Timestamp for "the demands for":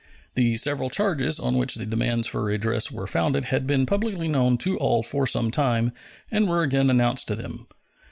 1.75-2.41